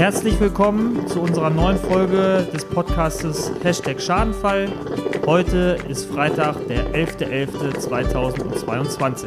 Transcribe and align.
Herzlich 0.00 0.40
willkommen 0.40 1.06
zu 1.08 1.20
unserer 1.20 1.50
neuen 1.50 1.76
Folge 1.76 2.48
des 2.54 2.64
Podcastes 2.64 3.52
Hashtag 3.62 4.00
Schadenfall. 4.00 4.72
Heute 5.26 5.76
ist 5.90 6.06
Freitag, 6.06 6.56
der 6.68 6.86
11.11.2022. 6.94 9.26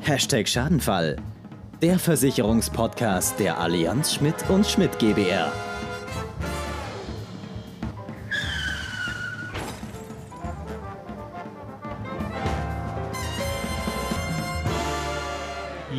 Hashtag 0.00 0.48
Schadenfall. 0.48 1.14
Der 1.80 2.00
Versicherungspodcast 2.00 3.38
der 3.38 3.60
Allianz 3.60 4.14
Schmidt 4.14 4.34
und 4.48 4.66
Schmidt 4.66 4.98
GbR. 4.98 5.52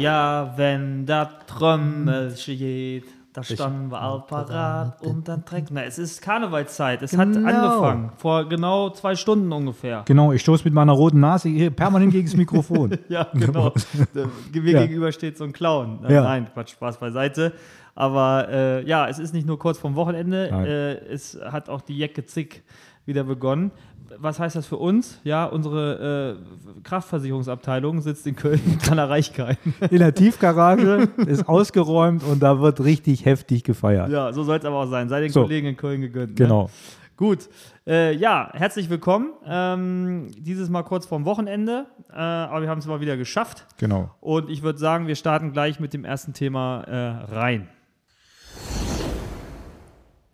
Ja, 0.06 0.54
wenn 0.56 1.06
das 1.06 1.30
Trömmel 1.48 2.36
steht, 2.38 3.06
da 3.34 3.44
standen 3.44 3.92
wir 3.92 4.00
all 4.02 4.22
parat 4.22 5.02
und 5.02 5.28
dann 5.28 5.44
trägt. 5.44 5.70
Na, 5.72 5.84
es 5.84 5.98
ist 5.98 6.22
Karnevalszeit. 6.22 7.02
Es 7.02 7.18
hat 7.18 7.34
Genau. 7.34 7.50
angefangen. 7.50 8.12
Vor 8.18 8.48
genau 8.48 8.92
zwei 8.92 9.16
Stunden 9.16 9.52
ungefähr. 9.52 10.04
Genau, 10.06 10.32
ich 10.32 10.42
stoße 10.42 10.64
mit 10.64 10.74
meiner 10.74 10.94
roten 10.94 11.20
Nase 11.20 11.50
hier 11.50 11.70
permanent 11.72 12.12
gegen 12.14 12.28
das 12.28 12.38
Mikrofon. 12.38 12.98
Ja, 13.10 13.28
genau. 13.34 13.74
Mir 14.54 14.72
Ja. 14.72 14.82
gegenüber 14.84 15.12
steht 15.12 15.38
so 15.38 15.44
ein 15.44 15.52
Clown. 15.54 16.06
Äh, 16.06 16.14
Ja. 16.14 16.24
Nein, 16.24 16.48
Quatsch, 16.54 16.72
Spaß 16.72 16.98
beiseite. 17.00 17.52
Aber 17.96 18.48
äh, 18.50 18.88
ja, 18.88 19.08
es 19.10 19.20
ist 19.20 19.34
nicht 19.34 19.48
nur 19.48 19.58
kurz 19.60 19.80
vorm 19.80 19.96
Wochenende, 19.96 20.50
Nein. 20.52 20.66
äh, 20.66 20.94
es 21.12 21.38
hat 21.44 21.68
auch 21.70 21.82
die 21.82 21.98
Jacke 21.98 22.26
Zick 22.26 22.64
wieder 23.06 23.24
begonnen. 23.24 23.72
Was 24.20 24.40
heißt 24.40 24.56
das 24.56 24.66
für 24.66 24.78
uns? 24.78 25.20
Ja, 25.24 25.46
unsere 25.46 26.38
äh, 26.78 26.82
Kraftversicherungsabteilung 26.84 28.02
sitzt 28.02 28.26
in 28.28 28.36
Köln, 28.36 28.60
kann 28.86 29.00
Reichkeiten. 29.00 29.74
In 29.90 30.00
der 30.00 30.14
Tiefgarage 30.14 31.10
ist 31.26 31.48
ausgeräumt 31.48 32.24
und 32.24 32.42
da 32.42 32.60
wird 32.62 32.84
richtig 32.84 33.26
heftig 33.26 33.64
gefeiert. 33.64 34.10
Ja, 34.10 34.32
so 34.34 34.44
soll 34.44 34.58
es 34.58 34.66
aber 34.66 34.78
auch 34.78 34.90
sein. 34.90 35.10
Sei 35.10 35.22
den 35.22 35.32
So. 35.32 35.44
Kollegen 35.44 35.68
in 35.68 35.78
Köln 35.78 36.02
gegönnt. 36.02 36.30
Ne? 36.32 36.36
Genau. 36.36 36.70
Gut, 37.18 37.48
äh, 37.88 38.14
ja, 38.14 38.50
herzlich 38.54 38.90
willkommen. 38.90 39.30
Ähm, 39.46 40.32
dieses 40.38 40.70
Mal 40.70 40.84
kurz 40.84 41.06
vorm 41.06 41.24
Wochenende, 41.24 41.86
äh, 42.12 42.18
aber 42.18 42.62
wir 42.64 42.70
haben 42.70 42.80
es 42.80 42.88
mal 42.88 43.00
wieder 43.00 43.16
geschafft. 43.16 43.66
Genau. 43.78 44.10
Und 44.20 44.50
ich 44.50 44.64
würde 44.64 44.80
sagen, 44.80 45.08
wir 45.08 45.16
starten 45.16 45.54
gleich 45.54 45.80
mit 45.80 45.94
dem 45.94 46.04
ersten 46.04 46.34
Thema 46.34 46.82
äh, 46.82 47.34
rein. 47.34 47.70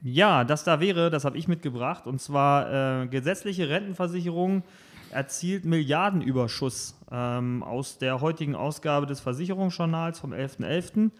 Ja, 0.03 0.43
das 0.43 0.63
da 0.63 0.79
wäre, 0.79 1.11
das 1.11 1.25
habe 1.25 1.37
ich 1.37 1.47
mitgebracht, 1.47 2.07
und 2.07 2.19
zwar 2.19 3.03
äh, 3.03 3.07
gesetzliche 3.07 3.69
Rentenversicherung 3.69 4.63
erzielt 5.11 5.63
Milliardenüberschuss 5.63 6.97
ähm, 7.11 7.61
aus 7.61 7.99
der 7.99 8.19
heutigen 8.19 8.55
Ausgabe 8.55 9.05
des 9.05 9.19
Versicherungsjournals 9.19 10.19
vom 10.19 10.33
11.11. 10.33 11.11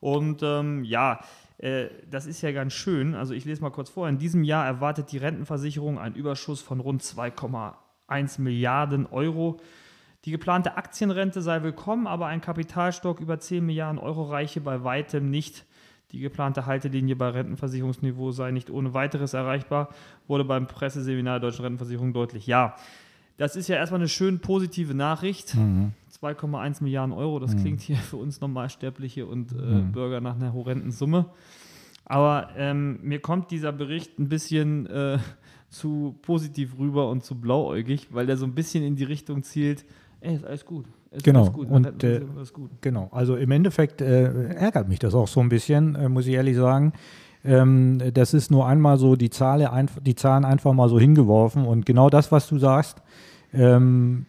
Und 0.00 0.42
ähm, 0.42 0.82
ja, 0.84 1.20
äh, 1.58 1.86
das 2.10 2.26
ist 2.26 2.42
ja 2.42 2.50
ganz 2.50 2.72
schön. 2.72 3.14
Also 3.14 3.32
ich 3.32 3.44
lese 3.44 3.62
mal 3.62 3.70
kurz 3.70 3.90
vor. 3.90 4.08
In 4.08 4.18
diesem 4.18 4.42
Jahr 4.42 4.66
erwartet 4.66 5.12
die 5.12 5.18
Rentenversicherung 5.18 5.98
einen 5.98 6.16
Überschuss 6.16 6.60
von 6.60 6.80
rund 6.80 7.02
2,1 7.02 8.40
Milliarden 8.40 9.06
Euro. 9.06 9.60
Die 10.24 10.32
geplante 10.32 10.76
Aktienrente 10.76 11.42
sei 11.42 11.62
willkommen, 11.62 12.06
aber 12.06 12.26
ein 12.26 12.40
Kapitalstock 12.40 13.20
über 13.20 13.38
10 13.38 13.64
Milliarden 13.64 13.98
Euro 13.98 14.24
reiche 14.24 14.60
bei 14.60 14.82
weitem 14.82 15.30
nicht. 15.30 15.64
Die 16.12 16.20
geplante 16.20 16.66
Haltelinie 16.66 17.16
bei 17.16 17.30
Rentenversicherungsniveau 17.30 18.30
sei 18.30 18.52
nicht 18.52 18.70
ohne 18.70 18.94
weiteres 18.94 19.34
erreichbar, 19.34 19.88
wurde 20.28 20.44
beim 20.44 20.66
Presseseminar 20.66 21.40
der 21.40 21.50
Deutschen 21.50 21.64
Rentenversicherung 21.64 22.12
deutlich. 22.12 22.46
Ja, 22.46 22.76
das 23.38 23.56
ist 23.56 23.68
ja 23.68 23.76
erstmal 23.76 24.00
eine 24.00 24.08
schön 24.08 24.38
positive 24.38 24.94
Nachricht. 24.94 25.54
2,1 26.22 26.82
Milliarden 26.82 27.12
Euro, 27.12 27.38
das 27.38 27.54
klingt 27.60 27.80
hier 27.80 27.96
für 27.96 28.16
uns 28.16 28.40
Normalsterbliche 28.40 29.26
und 29.26 29.52
äh, 29.52 29.82
Bürger 29.92 30.20
nach 30.20 30.36
einer 30.36 30.52
horrenden 30.52 30.90
Summe. 30.90 31.26
Aber 32.06 32.50
ähm, 32.56 33.00
mir 33.02 33.20
kommt 33.20 33.50
dieser 33.50 33.72
Bericht 33.72 34.18
ein 34.18 34.28
bisschen 34.28 34.86
äh, 34.86 35.18
zu 35.68 36.16
positiv 36.22 36.78
rüber 36.78 37.10
und 37.10 37.24
zu 37.24 37.34
blauäugig, 37.34 38.08
weil 38.10 38.26
der 38.26 38.36
so 38.36 38.46
ein 38.46 38.54
bisschen 38.54 38.84
in 38.84 38.94
die 38.96 39.04
Richtung 39.04 39.42
zielt, 39.42 39.84
ey, 40.20 40.36
ist 40.36 40.44
alles 40.44 40.64
gut. 40.64 40.86
Ist 41.16 41.24
Genau. 41.24 41.50
gut. 41.50 41.70
Und, 41.70 42.04
äh. 42.04 42.20
Genau. 42.80 43.08
Also 43.12 43.36
im 43.36 43.50
Endeffekt 43.50 44.00
äh, 44.00 44.48
ärgert 44.54 44.88
mich 44.88 44.98
das 44.98 45.14
auch 45.14 45.28
so 45.28 45.40
ein 45.40 45.48
bisschen, 45.48 45.94
äh, 45.96 46.08
muss 46.08 46.26
ich 46.26 46.34
ehrlich 46.34 46.56
sagen. 46.56 46.92
Ähm, 47.44 47.98
das 48.12 48.34
ist 48.34 48.50
nur 48.50 48.66
einmal 48.66 48.98
so 48.98 49.16
die, 49.16 49.30
einf- 49.30 50.00
die 50.02 50.14
Zahlen 50.14 50.44
einfach 50.44 50.72
mal 50.72 50.88
so 50.88 50.98
hingeworfen 50.98 51.64
und 51.64 51.86
genau 51.86 52.10
das, 52.10 52.32
was 52.32 52.48
du 52.48 52.58
sagst, 52.58 53.02
ähm, 53.54 54.26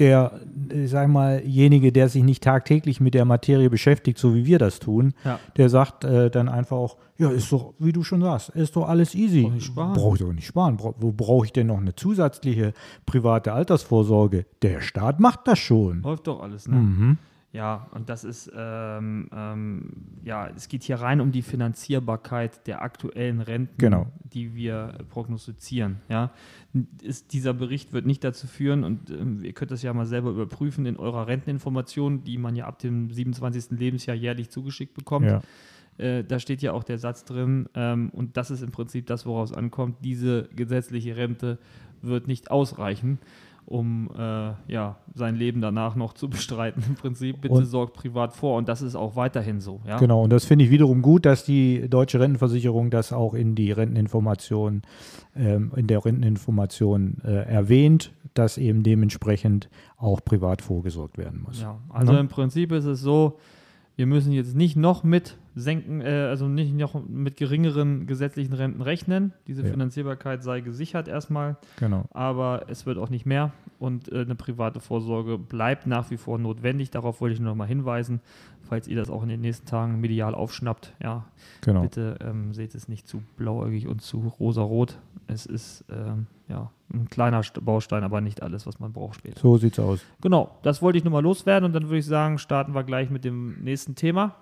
der, 0.00 0.40
äh, 0.70 0.86
sag 0.86 1.08
mal, 1.08 1.42
jenige, 1.44 1.92
der 1.92 2.08
sich 2.08 2.22
nicht 2.24 2.42
tagtäglich 2.42 3.00
mit 3.00 3.14
der 3.14 3.24
Materie 3.24 3.70
beschäftigt, 3.70 4.18
so 4.18 4.34
wie 4.34 4.46
wir 4.46 4.58
das 4.58 4.78
tun, 4.80 5.12
Ja. 5.24 5.38
der 5.56 5.68
sagt 5.68 6.04
äh, 6.04 6.30
dann 6.30 6.48
einfach 6.48 6.76
auch, 6.76 6.96
ja, 7.18 7.30
ist 7.30 7.52
doch, 7.52 7.74
wie 7.78 7.92
du 7.92 8.02
schon 8.02 8.22
sagst, 8.22 8.48
ist 8.50 8.74
doch 8.76 8.88
alles 8.88 9.14
easy. 9.14 9.42
Brauch 9.42 9.52
nicht 9.52 9.66
sparen. 9.66 9.92
Brauche 9.92 10.16
ich 10.16 10.22
doch 10.22 10.32
nicht 10.32 10.46
sparen. 10.46 10.76
Bra 10.78 10.94
wo 10.98 11.12
brauche 11.12 11.44
ich 11.46 11.52
denn 11.52 11.66
noch 11.66 11.78
eine 11.78 11.94
zusätzliche 11.94 12.72
private 13.04 13.52
Altersvorsorge? 13.52 14.46
Der 14.62 14.80
Staat 14.80 15.20
macht 15.20 15.40
das 15.46 15.58
schon. 15.58 16.00
Läuft 16.02 16.26
doch 16.26 16.42
alles, 16.42 16.66
ne? 16.66 16.76
Mhm. 16.76 17.18
Ja, 17.52 17.88
und 17.92 18.08
das 18.08 18.22
ist, 18.22 18.50
ähm, 18.54 19.28
ähm, 19.34 19.90
ja, 20.22 20.48
es 20.54 20.68
geht 20.68 20.84
hier 20.84 21.00
rein 21.00 21.20
um 21.20 21.32
die 21.32 21.42
Finanzierbarkeit 21.42 22.64
der 22.68 22.82
aktuellen 22.82 23.40
Renten, 23.40 23.74
Genau. 23.78 24.06
die 24.22 24.54
wir 24.54 24.98
prognostizieren. 25.08 25.96
Ja, 26.08 26.30
ist, 27.02 27.32
dieser 27.32 27.52
Bericht 27.52 27.92
wird 27.92 28.06
nicht 28.06 28.22
dazu 28.22 28.46
führen, 28.46 28.84
und 28.84 29.10
ähm, 29.10 29.42
ihr 29.42 29.52
könnt 29.52 29.72
das 29.72 29.82
ja 29.82 29.92
mal 29.92 30.06
selber 30.06 30.30
überprüfen 30.30 30.86
in 30.86 30.96
eurer 30.96 31.26
Renteninformation, 31.26 32.22
die 32.22 32.38
man 32.38 32.54
ja 32.54 32.66
ab 32.66 32.78
dem 32.78 33.10
27. 33.10 33.76
Lebensjahr 33.76 34.16
jährlich 34.16 34.50
zugeschickt 34.50 34.94
bekommt. 34.94 35.26
Ja. 35.26 35.42
Äh, 35.98 36.22
da 36.22 36.38
steht 36.38 36.62
ja 36.62 36.72
auch 36.72 36.84
der 36.84 36.98
Satz 36.98 37.24
drin, 37.24 37.68
ähm, 37.74 38.10
und 38.10 38.36
das 38.36 38.52
ist 38.52 38.62
im 38.62 38.70
Prinzip 38.70 39.06
das, 39.08 39.26
woraus 39.26 39.52
ankommt. 39.52 39.96
Diese 40.04 40.48
gesetzliche 40.54 41.16
Rente 41.16 41.58
wird 42.00 42.28
nicht 42.28 42.52
ausreichen, 42.52 43.18
um 43.70 44.10
äh, 44.18 44.50
ja, 44.66 44.96
sein 45.14 45.36
Leben 45.36 45.60
danach 45.60 45.94
noch 45.94 46.12
zu 46.12 46.28
bestreiten. 46.28 46.82
Im 46.88 46.96
Prinzip, 46.96 47.40
bitte 47.40 47.54
Und- 47.54 47.64
sorgt 47.66 47.94
privat 47.94 48.32
vor. 48.34 48.58
Und 48.58 48.68
das 48.68 48.82
ist 48.82 48.96
auch 48.96 49.14
weiterhin 49.14 49.60
so. 49.60 49.80
Ja? 49.86 49.96
Genau, 49.98 50.24
und 50.24 50.30
das 50.30 50.44
finde 50.44 50.64
ich 50.64 50.70
wiederum 50.72 51.02
gut, 51.02 51.24
dass 51.24 51.44
die 51.44 51.88
deutsche 51.88 52.18
Rentenversicherung 52.18 52.90
das 52.90 53.12
auch 53.12 53.32
in 53.32 53.54
die 53.54 53.70
Renteninformation, 53.70 54.82
ähm, 55.36 55.70
in 55.76 55.86
der 55.86 56.04
Renteninformation 56.04 57.18
äh, 57.24 57.30
erwähnt, 57.44 58.12
dass 58.34 58.58
eben 58.58 58.82
dementsprechend 58.82 59.68
auch 59.96 60.20
privat 60.24 60.62
vorgesorgt 60.62 61.16
werden 61.16 61.42
muss. 61.46 61.60
Ja, 61.62 61.78
also 61.90 62.12
Ne? 62.12 62.18
im 62.20 62.28
Prinzip 62.28 62.72
ist 62.72 62.86
es 62.86 63.00
so, 63.00 63.38
wir 63.96 64.06
müssen 64.06 64.32
jetzt 64.32 64.56
nicht 64.56 64.76
noch 64.76 65.04
mit 65.04 65.36
senken, 65.54 66.00
äh, 66.00 66.26
also 66.28 66.46
nicht 66.48 66.74
noch 66.74 66.94
mit 67.06 67.36
geringeren 67.36 68.06
gesetzlichen 68.06 68.52
Renten 68.54 68.82
rechnen. 68.82 69.32
Diese 69.46 69.62
Ja. 69.62 69.68
Finanzierbarkeit 69.70 70.42
sei 70.42 70.60
gesichert 70.60 71.08
erstmal. 71.08 71.56
Genau. 71.78 72.04
aber 72.12 72.64
es 72.68 72.86
wird 72.86 72.98
auch 72.98 73.10
nicht 73.10 73.26
mehr 73.26 73.52
und 73.78 74.10
äh, 74.12 74.20
eine 74.20 74.34
private 74.34 74.80
Vorsorge 74.80 75.38
bleibt 75.38 75.86
nach 75.86 76.10
wie 76.10 76.16
vor 76.16 76.38
notwendig. 76.38 76.90
Darauf 76.90 77.20
wollte 77.20 77.34
ich 77.34 77.40
nur 77.40 77.50
noch 77.50 77.56
mal 77.56 77.66
hinweisen, 77.66 78.20
falls 78.62 78.86
ihr 78.88 78.96
das 78.96 79.10
auch 79.10 79.22
in 79.22 79.28
den 79.28 79.40
nächsten 79.40 79.66
Tagen 79.66 80.00
medial 80.00 80.34
aufschnappt. 80.34 80.94
Ja, 81.02 81.24
genau. 81.62 81.82
bitte 81.82 82.16
ähm, 82.20 82.54
seht 82.54 82.74
es 82.74 82.88
nicht 82.88 83.08
zu 83.08 83.22
blauäugig 83.36 83.88
und 83.88 84.02
zu 84.02 84.18
rosarot. 84.38 84.98
Es 85.26 85.46
ist 85.46 85.84
ähm, 85.90 86.26
ja 86.48 86.70
ein 86.92 87.08
kleiner 87.08 87.40
St- 87.42 87.60
Baustein, 87.60 88.02
aber 88.04 88.20
nicht 88.20 88.42
alles, 88.42 88.66
was 88.66 88.78
man 88.80 88.92
braucht 88.92 89.16
später. 89.16 89.40
So 89.40 89.56
sieht's 89.58 89.78
aus. 89.78 90.00
Genau, 90.20 90.56
das 90.62 90.82
wollte 90.82 90.98
ich 90.98 91.04
nur 91.04 91.12
mal 91.12 91.22
loswerden 91.22 91.64
und 91.66 91.72
dann 91.72 91.84
würde 91.84 91.98
ich 91.98 92.06
sagen, 92.06 92.38
starten 92.38 92.74
wir 92.74 92.82
gleich 92.84 93.10
mit 93.10 93.24
dem 93.24 93.62
nächsten 93.62 93.94
Thema. 93.94 94.34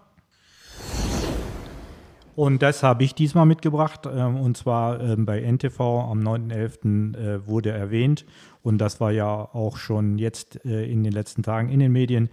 Und 2.38 2.62
das 2.62 2.84
habe 2.84 3.02
ich 3.02 3.16
diesmal 3.16 3.46
mitgebracht. 3.46 4.06
Ähm, 4.06 4.36
und 4.36 4.56
zwar 4.56 5.00
ähm, 5.00 5.26
bei 5.26 5.40
NTV 5.40 5.80
am 6.08 6.20
9.11. 6.20 7.16
Äh, 7.16 7.48
wurde 7.48 7.72
erwähnt. 7.72 8.26
Und 8.62 8.78
das 8.78 9.00
war 9.00 9.10
ja 9.10 9.26
auch 9.26 9.76
schon 9.76 10.18
jetzt 10.18 10.64
äh, 10.64 10.84
in 10.84 11.02
den 11.02 11.12
letzten 11.12 11.42
Tagen 11.42 11.68
in 11.68 11.80
den 11.80 11.90
Medien. 11.90 12.28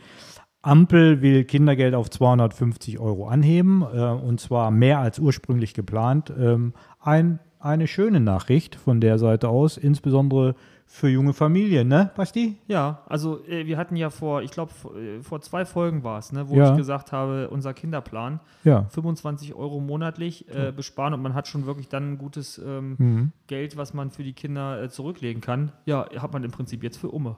Ampel 0.61 1.23
will 1.23 1.43
Kindergeld 1.43 1.95
auf 1.95 2.11
250 2.11 2.99
Euro 2.99 3.27
anheben. 3.27 3.81
Äh, 3.81 4.01
und 4.01 4.39
zwar 4.39 4.69
mehr 4.69 4.99
als 4.99 5.17
ursprünglich 5.17 5.73
geplant. 5.73 6.31
Ähm, 6.37 6.73
ein, 6.99 7.39
eine 7.57 7.87
schöne 7.87 8.19
Nachricht 8.19 8.75
von 8.75 9.01
der 9.01 9.17
Seite 9.17 9.49
aus, 9.49 9.75
insbesondere 9.75 10.53
für 10.87 11.09
junge 11.09 11.33
Familien, 11.33 11.87
ne, 11.87 12.11
Basti? 12.15 12.57
Ja, 12.67 13.01
also 13.07 13.43
äh, 13.45 13.65
wir 13.65 13.77
hatten 13.77 13.95
ja 13.95 14.09
vor, 14.09 14.41
ich 14.43 14.51
glaube, 14.51 14.71
vor, 14.71 14.95
äh, 14.95 15.21
vor 15.21 15.41
zwei 15.41 15.65
Folgen 15.65 16.03
war 16.03 16.19
es, 16.19 16.31
ne, 16.31 16.47
wo 16.47 16.55
Ja. 16.55 16.71
ich 16.71 16.77
gesagt 16.77 17.11
habe, 17.11 17.49
unser 17.49 17.73
Kinderplan, 17.73 18.39
Ja. 18.63 18.85
25 18.89 19.55
Euro 19.55 19.79
monatlich 19.79 20.47
äh, 20.53 20.71
besparen 20.71 21.13
und 21.13 21.21
man 21.21 21.33
hat 21.33 21.47
schon 21.47 21.65
wirklich 21.65 21.89
dann 21.89 22.13
ein 22.13 22.17
gutes 22.17 22.61
ähm, 22.65 22.95
Mhm. 22.97 23.31
Geld, 23.47 23.77
was 23.77 23.93
man 23.93 24.09
für 24.11 24.23
die 24.23 24.33
Kinder 24.33 24.81
äh, 24.81 24.89
zurücklegen 24.89 25.41
kann. 25.41 25.71
Ja, 25.85 26.05
hat 26.17 26.31
man 26.33 26.43
im 26.43 26.51
Prinzip 26.51 26.83
jetzt 26.83 26.97
für 26.97 27.09
Umme. 27.09 27.35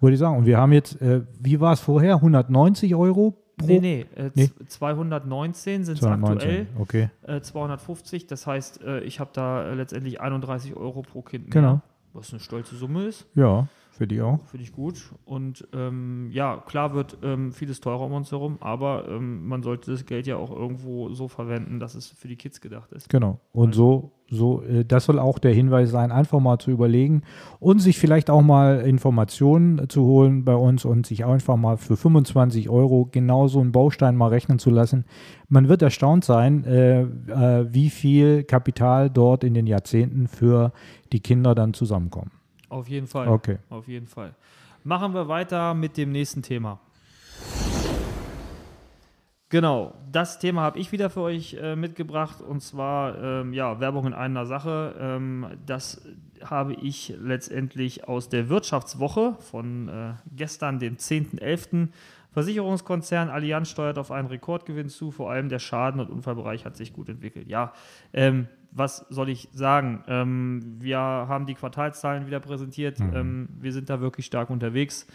Würde 0.00 0.14
ich 0.14 0.20
sagen. 0.20 0.36
Und 0.36 0.46
wir 0.46 0.58
haben 0.58 0.72
jetzt, 0.72 1.00
äh, 1.00 1.22
wie 1.40 1.60
war 1.60 1.72
es 1.72 1.80
vorher? 1.80 2.16
190 2.20 2.94
Euro 2.94 3.36
pro 3.56 3.66
Nee, 3.66 3.80
nee, 3.80 4.06
Nee. 4.34 4.46
z- 4.48 4.70
219 4.70 5.84
sind 5.84 5.94
es 5.94 6.00
219. 6.00 6.36
aktuell, 6.36 6.66
Okay. 6.78 7.10
äh, 7.26 7.40
250. 7.40 8.26
Das 8.26 8.46
heißt, 8.46 8.80
ich 9.04 9.18
habe 9.18 9.30
da 9.32 9.72
letztendlich 9.72 10.20
31 10.20 10.76
Euro 10.76 11.02
pro 11.02 11.22
Kind 11.22 11.46
mehr. 11.46 11.52
Genau. 11.62 11.80
Was 12.18 12.32
eine 12.32 12.40
stolze 12.40 12.74
Summe 12.74 13.04
ist. 13.04 13.26
Ja, 13.36 13.68
Für 13.98 14.06
die 14.06 14.22
auch? 14.22 14.38
Finde 14.44 14.62
ich 14.62 14.70
gut. 14.70 15.12
Und 15.24 15.66
ähm, 15.72 16.28
ja, 16.30 16.62
klar 16.64 16.94
wird 16.94 17.18
ähm, 17.24 17.50
vieles 17.50 17.80
teurer 17.80 18.02
um 18.02 18.12
uns 18.12 18.30
herum, 18.30 18.58
aber 18.60 19.08
ähm, 19.08 19.48
man 19.48 19.64
sollte 19.64 19.90
das 19.90 20.06
Geld 20.06 20.28
ja 20.28 20.36
auch 20.36 20.52
irgendwo 20.52 21.08
so 21.08 21.26
verwenden, 21.26 21.80
dass 21.80 21.96
es 21.96 22.06
für 22.06 22.28
die 22.28 22.36
Kids 22.36 22.60
gedacht 22.60 22.92
ist. 22.92 23.08
Genau. 23.08 23.40
Und 23.50 23.74
so, 23.74 24.12
so, 24.30 24.62
äh, 24.62 24.84
das 24.84 25.06
soll 25.06 25.18
auch 25.18 25.40
der 25.40 25.52
Hinweis 25.52 25.90
sein, 25.90 26.12
einfach 26.12 26.38
mal 26.38 26.58
zu 26.58 26.70
überlegen 26.70 27.22
und 27.58 27.80
sich 27.80 27.98
vielleicht 27.98 28.30
auch 28.30 28.40
mal 28.40 28.82
Informationen 28.82 29.88
zu 29.88 30.04
holen 30.04 30.44
bei 30.44 30.54
uns 30.54 30.84
und 30.84 31.04
sich 31.04 31.24
einfach 31.24 31.56
mal 31.56 31.76
für 31.76 31.96
25 31.96 32.68
Euro 32.68 33.08
genau 33.10 33.48
so 33.48 33.60
einen 33.60 33.72
Baustein 33.72 34.14
mal 34.14 34.28
rechnen 34.28 34.60
zu 34.60 34.70
lassen. 34.70 35.06
Man 35.48 35.68
wird 35.68 35.82
erstaunt 35.82 36.24
sein, 36.24 36.62
äh, 36.62 37.00
äh, 37.00 37.66
wie 37.74 37.90
viel 37.90 38.44
Kapital 38.44 39.10
dort 39.10 39.42
in 39.42 39.54
den 39.54 39.66
Jahrzehnten 39.66 40.28
für 40.28 40.70
die 41.12 41.18
Kinder 41.18 41.56
dann 41.56 41.74
zusammenkommen. 41.74 42.37
Auf 42.68 42.88
jeden 42.88 43.06
Fall. 43.06 43.28
Okay. 43.28 43.58
Auf 43.70 43.88
jeden 43.88 44.06
Fall. 44.06 44.34
Machen 44.84 45.14
wir 45.14 45.28
weiter 45.28 45.74
mit 45.74 45.96
dem 45.96 46.12
nächsten 46.12 46.42
Thema. 46.42 46.78
Genau, 49.50 49.94
das 50.12 50.38
Thema 50.38 50.60
habe 50.60 50.78
ich 50.78 50.92
wieder 50.92 51.08
für 51.08 51.22
euch 51.22 51.54
äh, 51.54 51.74
mitgebracht 51.74 52.42
und 52.42 52.60
zwar 52.60 53.16
ähm, 53.16 53.54
ja, 53.54 53.80
Werbung 53.80 54.06
in 54.06 54.12
einer 54.12 54.44
Sache. 54.44 54.94
Ähm, 55.00 55.46
das 55.64 56.02
habe 56.44 56.74
ich 56.74 57.14
letztendlich 57.18 58.06
aus 58.06 58.28
der 58.28 58.50
Wirtschaftswoche 58.50 59.36
von 59.40 59.88
äh, 59.88 60.12
gestern, 60.36 60.78
dem 60.78 60.96
10.11. 60.96 61.88
Versicherungskonzern 62.38 63.30
Allianz 63.30 63.68
steuert 63.68 63.98
auf 63.98 64.12
einen 64.12 64.28
Rekordgewinn 64.28 64.88
zu, 64.88 65.10
vor 65.10 65.28
allem 65.28 65.48
der 65.48 65.58
Schaden- 65.58 66.00
und 66.00 66.08
Unfallbereich 66.08 66.64
hat 66.64 66.76
sich 66.76 66.92
gut 66.92 67.08
entwickelt. 67.08 67.48
Ja, 67.48 67.72
ähm, 68.12 68.46
was 68.70 69.06
soll 69.08 69.28
ich 69.28 69.48
sagen? 69.52 70.04
Ähm, 70.06 70.76
wir 70.78 70.98
haben 70.98 71.46
die 71.46 71.54
Quartalszahlen 71.54 72.28
wieder 72.28 72.38
präsentiert. 72.38 73.00
Mhm. 73.00 73.12
Ähm, 73.12 73.48
wir 73.58 73.72
sind 73.72 73.90
da 73.90 74.00
wirklich 74.00 74.26
stark 74.26 74.50
unterwegs. 74.50 75.08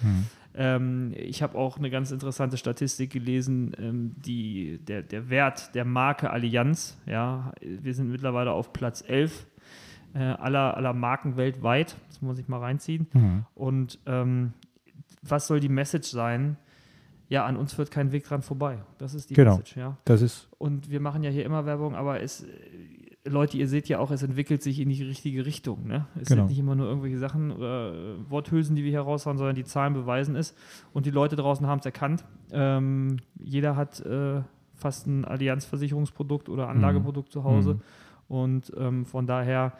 Ähm, 0.54 1.14
ich 1.16 1.42
habe 1.42 1.58
auch 1.58 1.78
eine 1.78 1.90
ganz 1.90 2.12
interessante 2.12 2.58
Statistik 2.58 3.12
gelesen, 3.12 3.72
ähm, 3.80 4.16
die, 4.18 4.80
der, 4.84 5.02
der 5.02 5.30
Wert 5.30 5.74
der 5.76 5.86
Marke 5.86 6.30
Allianz. 6.30 7.00
Ja, 7.06 7.54
wir 7.62 7.94
sind 7.94 8.10
mittlerweile 8.10 8.52
auf 8.52 8.74
Platz 8.74 9.02
11 9.08 9.48
äh, 10.14 10.20
aller, 10.20 10.76
aller 10.76 10.94
Marken 10.94 11.38
weltweit. 11.38 11.96
Das 12.10 12.22
muss 12.22 12.36
sich 12.36 12.50
mal 12.50 12.60
reinziehen. 12.60 13.08
Mhm. 13.14 13.46
Und 13.56 14.00
ähm, 14.08 14.54
was 15.22 15.48
soll 15.48 15.62
die 15.62 15.70
Message 15.70 16.10
sein? 16.10 16.58
Ja, 17.30 17.46
an 17.46 17.58
uns 17.58 17.74
führt 17.74 17.90
kein 17.90 18.12
Weg 18.12 18.26
dran 18.26 18.42
vorbei. 18.42 18.80
Das 18.98 19.14
ist 19.14 19.30
die 19.30 19.34
Genau. 19.34 19.52
Message, 19.52 19.78
ja. 19.78 19.98
Das 20.06 20.22
ist, 20.22 20.50
Und 20.58 20.90
wir 20.92 21.00
machen 21.00 21.24
ja 21.24 21.30
hier 21.32 21.46
immer 21.46 21.66
Werbung, 21.66 21.96
aber 21.96 22.22
es, 22.22 22.44
äh, 22.44 22.48
Leute, 23.26 23.58
ihr 23.58 23.68
seht 23.70 23.88
ja 23.88 24.00
auch, 24.00 24.12
es 24.12 24.22
entwickelt 24.22 24.62
sich 24.62 24.80
in 24.80 24.90
die 24.90 25.02
richtige 25.02 25.46
Richtung. 25.46 25.88
Ne? 25.88 26.06
Es 26.20 26.28
Genau. 26.28 26.42
sind 26.42 26.50
nicht 26.50 26.60
immer 26.60 26.76
nur 26.76 26.88
irgendwelche 26.88 27.18
Sachen 27.18 27.52
oder 27.52 27.94
äh, 27.94 28.30
Worthülsen, 28.30 28.76
die 28.76 28.84
wir 28.84 28.92
hier 28.92 29.02
raushauen, 29.02 29.38
sondern 29.38 29.56
die 29.56 29.64
Zahlen 29.64 29.94
beweisen 29.94 30.36
es. 30.36 30.54
Und 30.92 31.06
die 31.06 31.12
Leute 31.12 31.36
draußen 31.38 31.66
haben 31.66 31.80
es 31.80 31.86
erkannt. 31.86 32.26
Ähm, 32.52 33.18
jeder 33.40 33.76
hat 33.78 34.02
äh, 34.02 34.42
fast 34.74 35.08
ein 35.08 35.24
Allianzversicherungsprodukt 35.26 36.50
oder 36.50 36.68
Anlageprodukt 36.68 37.32
zu 37.32 37.44
Hause. 37.46 37.76
Mhm. 37.76 37.82
Und 38.28 38.72
ähm, 38.78 39.06
von 39.06 39.26
daher 39.28 39.74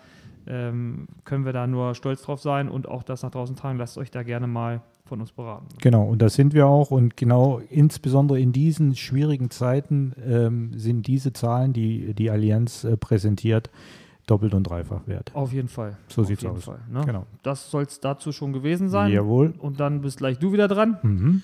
ähm, 0.48 1.08
können 1.26 1.46
wir 1.46 1.54
da 1.54 1.68
nur 1.68 1.96
stolz 1.96 2.22
drauf 2.24 2.42
sein 2.42 2.70
und 2.70 2.88
auch 2.88 3.04
das 3.04 3.24
nach 3.24 3.32
draußen 3.32 3.56
tragen. 3.56 3.78
Lasst 3.78 3.98
euch 3.98 4.12
da 4.12 4.24
gerne 4.24 4.48
mal 4.48 4.82
von 5.14 5.22
uns 5.22 5.32
beraten. 5.32 5.68
Genau, 5.80 6.06
und 6.06 6.24
das 6.24 6.34
sind 6.34 6.56
wir 6.56 6.66
auch. 6.66 6.90
Und 6.90 7.16
genau 7.18 7.62
insbesondere 7.70 8.40
in 8.40 8.52
diesen 8.52 8.96
schwierigen 8.96 9.52
Zeiten 9.52 10.14
ähm, 10.28 10.72
sind 10.76 11.06
diese 11.06 11.34
Zahlen, 11.34 11.72
die 11.72 12.16
die 12.16 12.32
Allianz 12.32 12.84
äh, 12.84 12.98
präsentiert, 12.98 13.70
doppelt 14.26 14.56
und 14.56 14.64
dreifach 14.64 15.06
wert. 15.06 15.30
Auf 15.36 15.54
jeden 15.54 15.68
Fall. 15.68 15.98
So 16.08 16.22
Auf 16.22 16.28
sieht's 16.28 16.42
jeden 16.42 16.56
aus. 16.56 16.64
Fall, 16.64 16.80
ne? 16.92 17.04
Genau. 17.06 17.28
Das 17.44 17.70
soll 17.70 17.84
es 17.84 18.00
dazu 18.00 18.32
schon 18.32 18.54
gewesen 18.54 18.90
sein. 18.90 19.12
Jawohl. 19.12 19.54
Und 19.60 19.80
dann 19.80 20.02
bist 20.02 20.18
gleich 20.18 20.40
du 20.40 20.52
wieder 20.52 20.68
dran. 20.68 20.98
Mhm. 21.04 21.44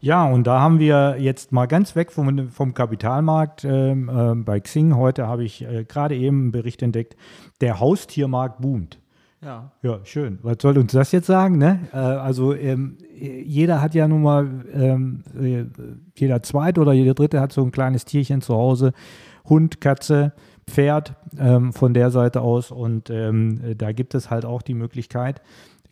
Ja, 0.00 0.30
und 0.30 0.46
da 0.46 0.60
haben 0.60 0.78
wir 0.78 1.16
jetzt 1.18 1.50
mal 1.50 1.66
ganz 1.66 1.96
weg 1.96 2.12
vom, 2.12 2.50
vom 2.50 2.72
Kapitalmarkt 2.72 3.64
ähm, 3.64 4.08
ähm, 4.14 4.44
bei 4.44 4.60
Xing. 4.60 4.94
Heute 4.94 5.26
habe 5.26 5.42
ich 5.42 5.64
äh, 5.64 5.82
gerade 5.82 6.14
eben 6.14 6.40
einen 6.40 6.52
Bericht 6.52 6.82
entdeckt, 6.82 7.16
der 7.60 7.80
Haustiermarkt 7.80 8.60
boomt. 8.60 9.00
Ja. 9.42 9.72
Ja, 9.82 10.00
schön. 10.04 10.38
Was 10.42 10.56
soll 10.60 10.76
uns 10.76 10.92
das 10.92 11.12
jetzt 11.12 11.26
sagen? 11.26 11.56
Ne? 11.56 11.88
Äh, 11.92 11.96
also 11.96 12.54
ähm, 12.54 12.98
jeder 13.14 13.80
hat 13.80 13.94
ja 13.94 14.06
nun 14.06 14.22
mal, 14.22 14.48
ähm, 14.72 15.22
äh, 15.40 15.64
jeder 16.14 16.42
zweite 16.42 16.80
oder 16.80 16.92
jeder 16.92 17.14
dritte 17.14 17.40
hat 17.40 17.52
so 17.52 17.62
ein 17.62 17.70
kleines 17.70 18.04
Tierchen 18.04 18.42
zu 18.42 18.54
Hause. 18.54 18.92
Hund, 19.44 19.80
Katze, 19.80 20.32
Pferd 20.68 21.14
ähm, 21.38 21.72
von 21.72 21.94
der 21.94 22.10
Seite 22.10 22.42
aus. 22.42 22.70
Und 22.70 23.08
ähm, 23.08 23.76
da 23.78 23.92
gibt 23.92 24.14
es 24.14 24.30
halt 24.30 24.44
auch 24.44 24.62
die 24.62 24.74
Möglichkeit, 24.74 25.40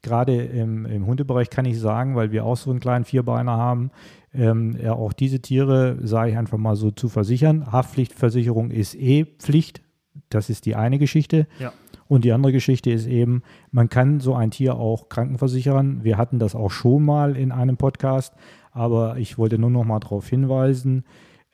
gerade 0.03 0.37
im, 0.37 0.87
im 0.87 1.07
Hundebereich 1.07 1.51
kann 1.51 1.65
ich 1.65 1.79
sagen, 1.79 2.17
weil 2.17 2.31
wir 2.31 2.45
auch 2.45 2.57
so 2.57 2.71
einen 2.71 2.81
kleinen 2.81 3.05
Vierbeiner 3.05 3.57
haben, 3.57 3.91
ähm, 4.35 4.77
ja, 4.81 4.93
auch 4.93 5.13
diese 5.13 5.41
Tiere, 5.41 5.97
sage 6.03 6.33
ich 6.33 6.39
einfach 6.39 6.59
mal 6.59 6.77
so, 6.77 6.91
zu 6.91 7.09
versichern. 7.09 7.73
Haftpflichtversicherung 7.73 8.71
ist 8.71 8.95
eh 8.95 9.25
Pflicht. 9.25 9.81
Das 10.29 10.51
ist 10.51 10.67
die 10.67 10.77
eine 10.77 10.99
Geschichte. 10.99 11.47
Ja. 11.59 11.73
Und 12.09 12.25
die 12.25 12.33
andere 12.33 12.53
Geschichte 12.53 12.91
ist 12.91 13.07
eben, 13.07 13.43
man 13.71 13.89
kann 13.89 14.21
so 14.21 14.35
ein 14.35 14.51
Tier 14.51 14.77
auch 14.77 15.09
krankenversichern. 15.09 16.03
Wir 16.03 16.17
hatten 16.17 16.39
das 16.39 16.55
auch 16.55 16.71
schon 16.71 17.05
mal 17.05 17.37
in 17.37 17.53
einem 17.53 17.77
Podcast, 17.77 18.35
aber 18.73 19.19
ich 19.19 19.39
wollte 19.39 19.59
nur 19.59 19.71
noch 19.71 19.85
mal 19.85 20.01
darauf 20.01 20.27
hinweisen, 20.29 21.05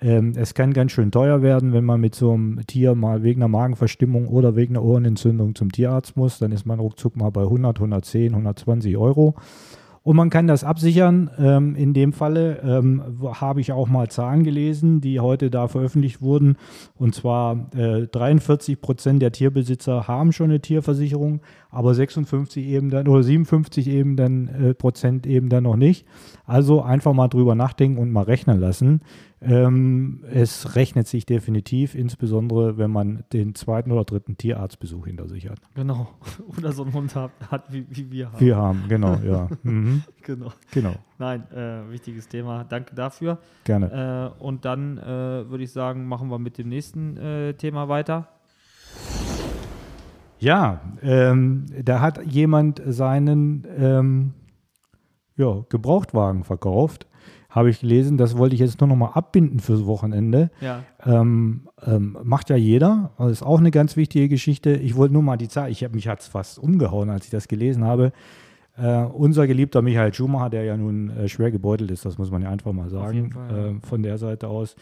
ähm, 0.01 0.33
es 0.37 0.55
kann 0.55 0.73
ganz 0.73 0.93
schön 0.93 1.11
teuer 1.11 1.41
werden, 1.43 1.73
wenn 1.73 1.85
man 1.85 2.01
mit 2.01 2.15
so 2.15 2.33
einem 2.33 2.61
Tier 2.67 2.95
mal 2.95 3.23
wegen 3.23 3.43
einer 3.43 3.49
Magenverstimmung 3.49 4.27
oder 4.29 4.56
wegen 4.56 4.77
einer 4.77 4.85
Ohrenentzündung 4.85 5.55
zum 5.55 5.71
Tierarzt 5.71 6.17
muss. 6.17 6.39
Dann 6.39 6.53
ist 6.53 6.67
man 6.67 6.81
ruckzuck 6.81 7.17
mal 7.17 7.31
bei 7.31 7.43
100, 7.43 7.77
110, 7.79 8.33
120 8.33 8.97
Euro. 8.97 9.35
Und 10.05 10.17
man 10.17 10.29
kann 10.29 10.47
das 10.47 10.65
absichern. 10.65 11.31
Ähm, 11.39 11.75
in 11.77 11.95
dem 11.95 12.12
Falle 12.12 12.61
ähm, 12.62 13.03
habe 13.41 13.62
ich 13.62 13.73
auch 13.73 13.89
mal 13.89 14.09
Zahlen 14.11 14.45
gelesen, 14.45 15.01
die 15.01 15.19
heute 15.19 15.51
da 15.51 15.67
veröffentlicht 15.67 16.21
wurden. 16.21 16.56
Und 16.95 17.15
zwar 17.15 17.71
äh, 17.75 18.06
43 18.06 18.83
Prozent 18.83 19.23
der 19.23 19.33
Tierbesitzer 19.33 20.06
haben 20.06 20.33
schon 20.33 20.51
eine 20.51 20.61
Tierversicherung, 20.61 21.41
aber 21.75 21.94
56 21.94 22.65
eben 22.67 22.91
dann 22.91 23.09
oder 23.09 23.23
57 23.23 23.88
eben 23.88 24.17
dann 24.17 24.49
äh, 24.49 24.75
Prozent 24.75 25.26
eben 25.26 25.49
dann 25.49 25.65
noch 25.65 25.76
nicht. 25.76 26.06
Also 26.44 26.82
einfach 26.82 27.12
mal 27.12 27.29
drüber 27.29 27.55
nachdenken 27.55 27.99
und 27.99 28.12
mal 28.12 28.23
rechnen 28.25 28.61
lassen. 28.61 29.00
Ähm, 29.41 30.25
es 30.31 30.75
rechnet 30.75 31.06
sich 31.06 31.26
definitiv, 31.26 31.95
insbesondere 31.95 32.78
wenn 32.78 32.90
man 32.90 33.25
den 33.33 33.54
zweiten 33.54 33.93
oder 33.93 34.04
dritten 34.04 34.38
Tierarztbesuch 34.38 35.04
hinter 35.07 35.28
sich 35.28 35.50
hat. 35.50 35.59
Genau. 35.75 36.09
Oder 36.57 36.73
so 36.73 36.83
ein 36.85 36.95
Hund 36.95 37.14
hat, 37.14 37.31
hat 37.50 37.71
wie, 37.71 37.85
wie 37.90 38.11
wir 38.11 38.33
haben. 38.33 38.40
Wir 38.40 38.57
haben, 38.57 38.85
genau, 38.88 39.16
ja. 39.23 39.49
Mhm, 39.62 40.02
Genau. 40.23 40.50
genau, 40.73 40.95
Nein, 41.19 41.43
äh, 41.52 41.90
wichtiges 41.90 42.26
Thema. 42.28 42.64
Danke 42.64 42.95
dafür. 42.95 43.38
gerne. 43.64 44.33
Äh, 44.38 44.43
und 44.43 44.64
dann 44.64 44.97
äh, 44.97 45.04
würde 45.50 45.64
ich 45.64 45.73
sagen, 45.73 46.07
machen 46.07 46.31
wir 46.31 46.38
mit 46.38 46.57
dem 46.57 46.69
nächsten 46.71 47.19
äh, 47.19 47.52
Thema 47.52 47.88
weiter. 47.90 48.28
Ja, 50.45 50.81
ähm, 51.03 51.65
da 51.83 52.01
hat 52.01 52.25
jemand 52.27 52.83
seinen 52.87 53.67
ähm, 53.79 54.35
ja, 55.37 55.65
Gebrauchtwagen 55.71 56.45
verkauft. 56.45 57.07
Habe 57.49 57.71
ich 57.71 57.81
gelesen, 57.81 58.19
das 58.19 58.37
wollte 58.37 58.55
ich 58.55 58.61
jetzt 58.61 58.81
nur 58.81 58.89
noch 58.89 58.97
mal 58.97 59.13
abbinden 59.13 59.61
fürs 59.61 59.87
Wochenende. 59.87 60.51
Ja. 60.61 60.83
Ähm, 61.07 61.69
ähm, 61.87 62.19
macht 62.23 62.51
ja 62.51 62.57
jeder. 62.57 63.13
Das 63.17 63.31
ist 63.31 63.43
auch 63.43 63.59
eine 63.59 63.71
ganz 63.71 63.97
wichtige 63.97 64.29
Geschichte. 64.29 64.73
Ich 64.73 64.97
wollte 64.97 65.15
nur 65.15 65.23
mal 65.23 65.37
die 65.37 65.49
Zahl, 65.49 65.71
ich 65.71 65.83
habe 65.83 65.95
mich 65.95 66.09
hat's 66.09 66.27
fast 66.27 66.59
umgehauen, 66.59 67.11
als 67.11 67.25
ich 67.25 67.31
das 67.31 67.49
gelesen 67.49 67.85
habe. 67.85 68.13
Äh, 68.77 69.05
unser 69.05 69.47
geliebter 69.47 69.83
Michael 69.83 70.13
Schumacher, 70.13 70.51
der 70.51 70.65
ja 70.65 70.77
nun 70.77 71.11
äh, 71.11 71.29
schwer 71.29 71.53
gebeutelt 71.53 71.91
ist, 71.91 72.05
das 72.05 72.19
muss 72.19 72.31
man 72.31 72.43
ja 72.43 72.51
einfach 72.51 72.73
mal 72.73 72.91
sagen, 72.91 73.31
Fall, 73.31 73.79
äh, 73.83 73.87
von 73.87 74.03
der 74.03 74.19
Seite 74.19 74.49
aus. 74.49 74.77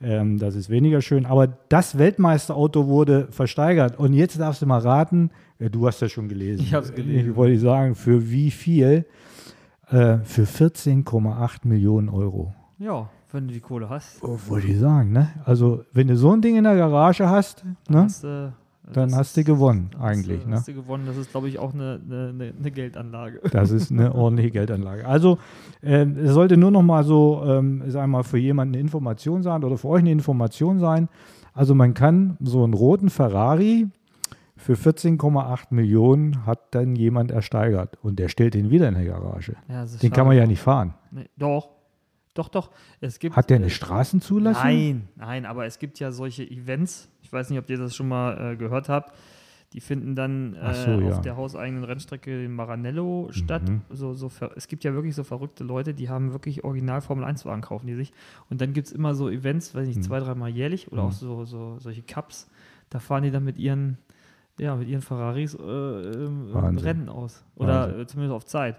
Ähm, 0.00 0.38
das 0.38 0.54
ist 0.54 0.68
weniger 0.68 1.00
schön. 1.00 1.24
Aber 1.26 1.46
das 1.68 1.96
Weltmeisterauto 1.98 2.86
wurde 2.86 3.28
versteigert. 3.30 3.98
Und 3.98 4.12
jetzt 4.12 4.38
darfst 4.38 4.60
du 4.62 4.66
mal 4.66 4.80
raten, 4.80 5.30
äh, 5.58 5.70
du 5.70 5.86
hast 5.86 6.00
ja 6.02 6.08
schon 6.08 6.28
gelesen. 6.28 6.62
Ich 6.62 6.74
hab's 6.74 6.92
gelesen. 6.94 7.30
Ich 7.30 7.36
wollte 7.36 7.58
sagen, 7.58 7.94
für 7.94 8.30
wie 8.30 8.50
viel? 8.50 9.06
Äh, 9.88 10.18
für 10.24 10.42
14,8 10.46 11.66
Millionen 11.66 12.08
Euro. 12.08 12.52
Ja, 12.78 13.08
wenn 13.32 13.46
du 13.48 13.54
die 13.54 13.60
Kohle 13.60 13.88
hast. 13.88 14.22
Oh, 14.22 14.38
wollte 14.48 14.66
ich 14.66 14.78
sagen, 14.78 15.12
ne? 15.12 15.28
Also, 15.44 15.84
wenn 15.92 16.08
du 16.08 16.16
so 16.16 16.32
ein 16.32 16.40
Ding 16.42 16.56
in 16.56 16.64
der 16.64 16.76
Garage 16.76 17.28
hast, 17.28 17.64
ne? 17.88 18.02
Hast, 18.02 18.24
du- 18.24 18.52
Dann 18.92 19.08
das 19.10 19.18
hast 19.18 19.36
du 19.36 19.44
gewonnen, 19.44 19.90
hast 19.94 20.02
eigentlich, 20.04 20.42
du- 20.44 20.50
ne? 20.50 20.56
Hast 20.56 20.68
du 20.68 20.74
gewonnen. 20.74 21.04
Das 21.06 21.16
ist, 21.16 21.30
glaube 21.30 21.48
ich, 21.48 21.58
auch 21.58 21.74
eine, 21.74 22.00
eine, 22.08 22.52
eine- 22.58 22.70
Geldanlage. 22.70 23.40
Das 23.50 23.70
ist 23.70 23.90
eine 23.90 24.14
ordentliche 24.14 24.50
Geldanlage. 24.52 25.06
Also, 25.06 25.38
ähm, 25.82 26.16
es 26.16 26.32
sollte 26.32 26.56
nur 26.56 26.70
noch 26.70 26.82
mal 26.82 27.02
so, 27.04 27.42
ähm, 27.44 27.82
sagen 27.90 28.10
wir 28.10 28.18
mal, 28.18 28.22
für 28.22 28.38
jemanden 28.38 28.74
eine 28.74 28.80
Information 28.82 29.42
sein 29.42 29.64
oder 29.64 29.76
für 29.76 29.88
euch 29.88 30.00
eine 30.00 30.12
Information 30.12 30.78
sein. 30.78 31.08
Also, 31.52 31.74
man 31.74 31.94
kann 31.94 32.36
so 32.40 32.62
einen 32.64 32.74
roten 32.74 33.10
Ferrari 33.10 33.88
für 34.58 34.74
14,8 34.74 35.66
Millionen 35.74 36.46
hat 36.46 36.60
dann 36.74 36.96
jemand 36.96 37.30
ersteigert 37.30 37.98
und 38.02 38.18
der 38.18 38.28
stellt 38.28 38.54
den 38.54 38.70
wieder 38.70 38.88
in 38.88 38.94
der 38.94 39.04
Garage. 39.04 39.54
Ja, 39.68 39.84
Den 39.84 39.98
kann 40.10 40.10
schade. 40.10 40.24
man 40.28 40.36
ja 40.36 40.46
nicht 40.46 40.60
fahren. 40.62 40.94
Nee, 41.10 41.26
doch. 41.36 41.68
Doch, 42.36 42.48
doch. 42.48 42.70
Es 43.00 43.18
gibt, 43.18 43.34
Hat 43.36 43.50
der 43.50 43.56
eine 43.56 43.66
äh, 43.66 43.70
Straßenzulassung? 43.70 44.62
Nein, 44.64 45.08
nein, 45.16 45.46
aber 45.46 45.66
es 45.66 45.78
gibt 45.78 45.98
ja 45.98 46.12
solche 46.12 46.48
Events. 46.48 47.08
Ich 47.22 47.32
weiß 47.32 47.50
nicht, 47.50 47.58
ob 47.58 47.68
ihr 47.70 47.78
das 47.78 47.96
schon 47.96 48.08
mal 48.08 48.52
äh, 48.52 48.56
gehört 48.56 48.88
habt. 48.88 49.16
Die 49.72 49.80
finden 49.80 50.14
dann 50.14 50.54
äh, 50.54 50.74
so, 50.74 50.90
auf 50.92 51.00
ja. 51.16 51.20
der 51.20 51.36
hauseigenen 51.36 51.82
Rennstrecke 51.84 52.44
in 52.44 52.54
Maranello 52.54 53.28
statt. 53.32 53.68
Mhm. 53.68 53.82
So, 53.90 54.14
so 54.14 54.30
es 54.54 54.68
gibt 54.68 54.84
ja 54.84 54.94
wirklich 54.94 55.14
so 55.14 55.24
verrückte 55.24 55.64
Leute, 55.64 55.92
die 55.92 56.08
haben 56.08 56.32
wirklich 56.32 56.62
original 56.64 57.00
Formel 57.00 57.24
1 57.24 57.44
Wagen 57.44 57.62
kaufen 57.62 57.86
die 57.86 57.94
sich. 57.94 58.12
Und 58.48 58.60
dann 58.60 58.72
gibt 58.72 58.86
es 58.86 58.92
immer 58.92 59.14
so 59.14 59.28
Events, 59.28 59.74
weiß 59.74 59.82
Mhm. 59.88 59.94
nicht, 59.94 60.04
zwei, 60.04 60.20
dreimal 60.20 60.50
jährlich 60.50 60.92
oder 60.92 61.02
auch 61.02 61.12
so, 61.12 61.44
so 61.44 61.78
solche 61.80 62.02
Cups. 62.02 62.48
Da 62.90 63.00
fahren 63.00 63.24
die 63.24 63.30
dann 63.32 63.44
mit 63.44 63.58
ihren, 63.58 63.98
ja, 64.58 64.76
mit 64.76 64.88
ihren 64.88 65.02
Ferraris 65.02 65.54
äh. 65.54 65.58
Rennen 65.60 67.08
aus. 67.08 67.44
Oder 67.56 67.88
Wahnsinn. 67.88 68.00
äh, 68.00 68.06
zumindest 68.06 68.34
auf 68.36 68.44
Zeit. 68.46 68.76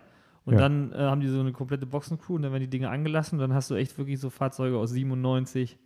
Und 0.48 0.54
Ja. 0.54 0.60
dann 0.62 0.92
äh, 0.94 0.96
haben 0.98 1.20
die 1.22 1.28
so 1.28 1.40
eine 1.42 1.52
komplette 1.52 1.86
Boxencrew 1.86 2.36
und 2.36 2.42
dann 2.42 2.52
werden 2.54 2.64
die 2.64 2.70
Dinge 2.70 2.90
angelassen 2.90 3.36
und 3.38 3.42
dann 3.42 3.54
hast 3.54 3.70
du 3.70 3.76
echt 3.76 3.96
wirklich 3.98 4.20
so 4.20 4.30
Fahrzeuge 4.30 4.78
aus 4.78 4.92
97. 4.92 5.78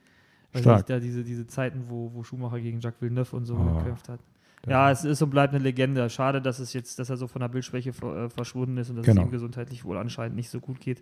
Weiß 0.53 0.61
Stark. 0.61 0.77
nicht, 0.77 0.89
da 0.91 0.99
diese, 0.99 1.23
diese 1.23 1.47
Zeiten, 1.47 1.85
wo, 1.89 2.11
wo 2.13 2.23
Schumacher 2.23 2.59
gegen 2.61 2.79
Jacques 2.79 3.01
Villeneuve 3.01 3.35
und 3.35 3.45
so 3.45 3.55
Ah. 3.55 3.79
gekämpft 3.79 4.07
hat. 4.07 4.19
Ja, 4.67 4.91
es 4.91 5.03
ist 5.03 5.19
und 5.23 5.31
bleibt 5.31 5.55
eine 5.55 5.63
Legende. 5.63 6.07
Schade, 6.11 6.39
dass 6.39 6.59
es 6.59 6.73
jetzt, 6.73 6.99
dass 6.99 7.09
er 7.09 7.17
so 7.17 7.27
von 7.27 7.39
der 7.39 7.47
Bildschwäche 7.47 7.89
äh, 7.89 8.29
verschwunden 8.29 8.77
ist 8.77 8.91
und 8.91 8.97
dass 8.97 9.05
Genau. 9.07 9.21
es 9.21 9.27
ihm 9.27 9.31
gesundheitlich 9.31 9.83
wohl 9.83 9.97
anscheinend 9.97 10.35
nicht 10.35 10.51
so 10.51 10.59
gut 10.59 10.79
geht. 10.79 11.01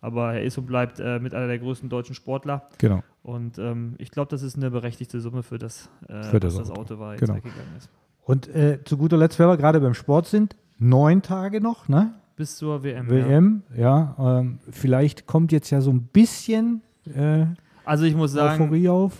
Aber 0.00 0.34
er 0.34 0.44
ist 0.44 0.56
und 0.58 0.66
bleibt 0.66 1.00
äh, 1.00 1.18
mit 1.18 1.34
einer 1.34 1.48
der 1.48 1.58
größten 1.58 1.88
deutschen 1.88 2.14
Sportler. 2.14 2.68
Genau. 2.78 3.02
Und 3.24 3.58
ähm, 3.58 3.96
ich 3.98 4.12
glaube, 4.12 4.30
das 4.30 4.42
ist 4.42 4.54
eine 4.56 4.70
berechtigte 4.70 5.20
Summe 5.20 5.42
für 5.42 5.58
das, 5.58 5.90
äh, 6.08 6.22
Für 6.22 6.38
das 6.38 6.54
was 6.56 6.68
das 6.68 6.70
Auto. 6.70 6.82
Auto 6.82 6.98
war, 7.00 7.12
jetzt 7.14 7.20
Genau. 7.22 7.34
weggegangen 7.34 7.76
ist. 7.76 7.90
Und 8.22 8.46
äh, 8.54 8.78
zu 8.84 8.96
guter 8.96 9.16
Letzt, 9.16 9.40
wenn 9.40 9.48
wir 9.48 9.56
gerade 9.56 9.80
beim 9.80 9.94
Sport 9.94 10.26
sind, 10.28 10.54
neun 10.78 11.20
Tage 11.20 11.60
noch, 11.60 11.88
ne? 11.88 12.14
Bis 12.40 12.56
zur 12.56 12.82
WM. 12.82 13.06
Ja. 13.06 13.28
WM, 13.28 13.62
ja. 13.76 14.16
ähm, 14.40 14.58
vielleicht 14.70 15.26
kommt 15.26 15.52
jetzt 15.52 15.68
ja 15.68 15.82
so 15.82 15.90
ein 15.90 16.04
bisschen 16.04 16.80
äh, 17.14 17.44
Also 17.84 18.04
ich 18.04 18.14
muss 18.16 18.32
sagen, 18.32 18.62
Euphorie 18.64 18.88
auf. 18.88 19.12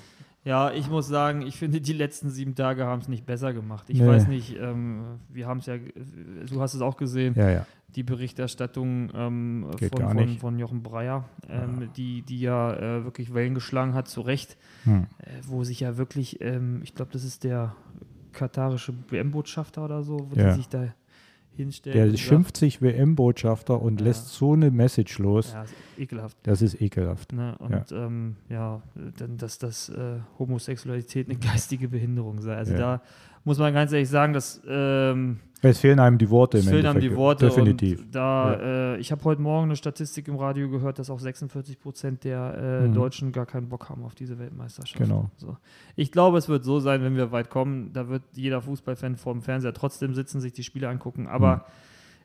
Ja, 0.43 0.71
ich 0.73 0.89
muss 0.89 1.07
sagen, 1.07 1.43
ich 1.43 1.59
finde, 1.59 1.83
die 1.83 1.93
letzten 1.93 2.31
sieben 2.31 2.55
Tage 2.55 2.87
haben 2.87 3.03
es 3.03 3.09
nicht 3.09 3.27
besser 3.27 3.53
gemacht. 3.53 3.91
Ich 3.91 4.01
Nee. 4.01 4.07
weiß 4.07 4.27
nicht, 4.27 4.57
ähm, 4.59 5.03
wir 5.29 5.47
haben 5.47 5.59
es 5.59 5.67
ja, 5.67 5.75
du 5.77 6.63
hast 6.63 6.73
es 6.73 6.81
auch 6.81 6.97
gesehen, 6.97 7.35
Ja, 7.37 7.51
ja. 7.51 7.67
die 7.95 8.03
Berichterstattung 8.05 9.11
ähm, 9.15 9.67
von, 9.91 10.17
von, 10.17 10.29
von 10.39 10.59
Jochen 10.59 10.83
Breyer, 10.83 11.25
ähm, 11.51 11.91
die, 11.95 12.23
die 12.23 12.41
ja 12.41 12.73
äh, 12.73 13.05
wirklich 13.05 13.35
Wellen 13.35 13.53
geschlagen 13.55 13.93
hat, 13.93 14.09
zu 14.09 14.23
Recht, 14.23 14.57
Hm. 14.85 15.03
äh, 15.19 15.27
wo 15.47 15.63
sich 15.63 15.81
ja 15.81 15.99
wirklich, 15.99 16.41
ähm, 16.41 16.81
ich 16.85 16.95
glaube, 16.95 17.13
das 17.13 17.23
ist 17.25 17.45
der 17.45 17.77
katarische 18.33 18.95
WM-Botschafter 19.11 19.85
oder 19.85 20.03
so, 20.05 20.21
wo 20.31 20.37
Ja. 20.37 20.45
der 20.45 20.55
sich 20.55 20.71
da 20.71 20.87
hinstellt. 21.61 21.95
Der 21.97 22.17
schimpft 22.17 22.57
sich 22.57 22.83
WM-Botschafter 22.83 23.81
und 23.81 24.01
Ja. 24.01 24.07
lässt 24.09 24.29
so 24.29 24.53
eine 24.53 24.71
Message 24.71 25.19
los. 25.19 25.53
Ja, 25.53 25.63
ist 25.63 25.75
ekelhaft. 25.99 26.37
Das 26.43 26.63
ist 26.63 26.81
ekelhaft. 26.81 27.33
Ne? 27.33 27.57
Und 27.59 27.71
ja, 27.91 28.07
ähm, 28.07 28.37
ja 28.49 28.83
dann, 29.19 29.37
dass 29.37 29.59
das 29.59 29.89
äh, 29.89 30.19
Homosexualität 30.39 31.29
eine 31.29 31.39
geistige 31.53 31.89
Behinderung 31.89 32.41
sei. 32.41 32.57
Also 32.57 32.77
da 32.77 33.03
muss 33.45 33.59
man 33.59 33.73
ganz 33.73 33.93
ehrlich 33.93 34.09
sagen, 34.09 34.33
dass 34.33 34.61
ähm, 34.67 35.41
Es 35.63 35.81
fehlen 35.81 35.99
einem 35.99 36.17
die 36.17 36.31
Worte 36.31 36.59
im 36.59 36.65
es 36.65 36.71
fehlen 36.71 36.87
einem 36.87 37.01
die 37.01 37.15
Worte. 37.15 37.47
Definitiv. 37.47 38.05
Da, 38.11 38.95
äh, 38.95 38.97
ich 38.99 39.13
habe 39.13 39.23
heute 39.25 39.43
Morgen 39.43 39.65
eine 39.67 39.77
Statistik 39.77 40.27
im 40.29 40.37
Radio 40.37 40.71
gehört, 40.71 40.99
dass 40.99 41.11
auch 41.11 41.21
46 41.21 41.79
Prozent 41.79 42.25
der 42.25 42.55
äh, 42.85 42.89
Mhm. 42.89 42.95
Deutschen 42.95 43.33
gar 43.33 43.45
keinen 43.47 43.69
Bock 43.69 43.89
haben 43.91 44.03
auf 44.05 44.15
diese 44.15 44.39
Weltmeisterschaft. 44.39 44.97
Genau. 45.03 45.31
So. 45.37 45.57
Ich 45.97 46.11
glaube, 46.13 46.39
es 46.39 46.49
wird 46.49 46.65
so 46.65 46.81
sein, 46.81 47.03
wenn 47.03 47.15
wir 47.17 47.31
weit 47.31 47.51
kommen, 47.51 47.93
da 47.93 48.09
wird 48.09 48.23
jeder 48.33 48.63
Fußballfan 48.63 49.17
vor 49.17 49.35
dem 49.35 49.43
Fernseher 49.43 49.75
trotzdem 49.75 50.15
sitzen, 50.15 50.41
sich 50.41 50.53
die 50.55 50.63
Spiele 50.65 50.89
angucken, 50.89 51.27
aber 51.27 51.57
Mhm. 51.57 51.61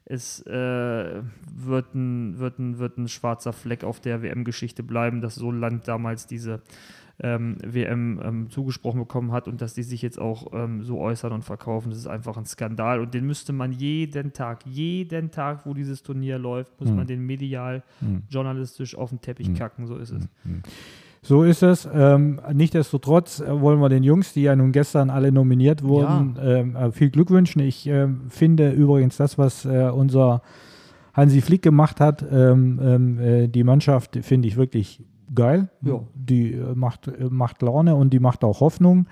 es 0.05 0.41
äh, 0.47 1.21
wird, 1.53 1.93
ein, 1.93 2.39
wird, 2.39 2.59
ein, 2.59 2.77
wird 2.79 2.97
ein 2.97 3.07
schwarzer 3.09 3.51
Fleck 3.53 3.83
auf 3.83 3.99
der 3.99 4.21
WM-Geschichte 4.21 4.81
bleiben, 4.83 5.19
dass 5.19 5.35
so 5.35 5.51
ein 5.51 5.59
Land 5.59 5.87
damals 5.89 6.25
diese 6.25 6.61
ähm, 7.21 7.57
WM 7.65 8.19
ähm, 8.23 8.49
zugesprochen 8.49 8.99
bekommen 8.99 9.31
hat 9.31 9.47
und 9.47 9.61
dass 9.61 9.73
die 9.73 9.83
sich 9.83 10.01
jetzt 10.01 10.19
auch 10.19 10.47
ähm, 10.53 10.83
so 10.83 10.99
äußern 10.99 11.31
und 11.31 11.43
verkaufen. 11.43 11.89
Das 11.89 11.99
ist 11.99 12.07
einfach 12.07 12.35
ein 12.37 12.45
Skandal 12.45 12.99
und 12.99 13.13
den 13.13 13.25
müsste 13.25 13.53
man 13.53 13.71
jeden 13.71 14.33
Tag, 14.33 14.65
jeden 14.65 15.31
Tag, 15.31 15.65
wo 15.65 15.73
dieses 15.73 16.03
Turnier 16.03 16.37
läuft, 16.37 16.77
muss 16.79 16.89
Mhm. 16.89 16.95
man 16.97 17.07
den 17.07 17.25
medial, 17.25 17.83
Mhm. 18.01 18.23
journalistisch 18.29 18.95
auf 18.97 19.11
den 19.11 19.21
Teppich 19.21 19.53
kacken, 19.53 19.87
so 19.87 19.95
ist 19.97 20.11
es. 20.11 20.27
So 21.21 21.43
ist 21.43 21.63
es. 21.63 21.87
Ähm, 21.91 22.39
Nichtsdestotrotz 22.53 23.39
äh, 23.39 23.59
wollen 23.61 23.79
wir 23.79 23.89
den 23.89 24.03
Jungs, 24.03 24.33
die 24.33 24.43
ja 24.43 24.55
nun 24.55 24.71
gestern 24.71 25.09
alle 25.09 25.31
nominiert 25.31 25.81
wurden, 25.83 26.37
ähm, 26.39 26.75
äh, 26.75 26.91
viel 26.91 27.09
Glück 27.09 27.31
wünschen. 27.31 27.61
Ich 27.61 27.87
ähm, 27.87 28.23
finde 28.29 28.71
übrigens 28.71 29.17
das, 29.17 29.37
was 29.37 29.65
äh, 29.65 29.89
unser 29.89 30.41
Hansi 31.13 31.41
Flick 31.41 31.61
gemacht 31.61 31.99
hat, 32.01 32.23
ähm, 32.29 32.79
ähm, 32.83 33.19
äh, 33.19 33.47
die 33.47 33.63
Mannschaft 33.63 34.17
finde 34.21 34.47
ich 34.49 34.57
wirklich 34.57 35.01
geil. 35.33 35.69
Ja. 35.81 36.01
Die 36.13 36.53
äh, 36.53 36.75
macht, 36.75 37.07
äh, 37.07 37.25
macht 37.29 37.61
Laune 37.61 37.95
und 37.95 38.11
die 38.11 38.19
macht 38.19 38.43
auch 38.43 38.59
Hoffnung. 38.59 39.07